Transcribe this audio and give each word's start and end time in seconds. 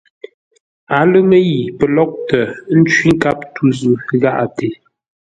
A 0.95 0.97
lə 1.11 1.19
ŋə̂i 1.29 1.57
pəlóghʼtə 1.77 2.39
ə́ 2.71 2.77
ncwí 2.79 3.07
nkâp 3.15 3.39
tû 3.53 3.63
zʉ́ 3.77 3.95
gháʼate. 4.21 4.67